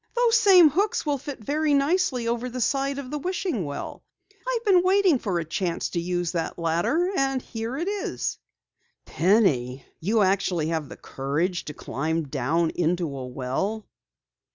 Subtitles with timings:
[0.15, 4.03] "Those same hooks will fit very nicely over the side of the wishing well.
[4.51, 8.39] I've been waiting for a chance to use that ladder, and here it is!"
[9.05, 9.85] "Penny!
[9.99, 13.85] You actually have the courage to climb down into a well?"